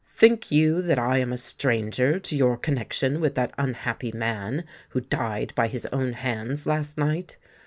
[0.09, 5.01] "Think you that I am a stranger to your connexion with that unhappy man who
[5.01, 7.37] died by his own hands last night?